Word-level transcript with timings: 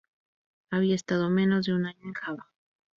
Había 0.71 0.95
estado 0.95 1.29
menos 1.29 1.67
de 1.67 1.73
un 1.75 1.85
año 1.85 2.01
en 2.05 2.13
Java. 2.13 2.49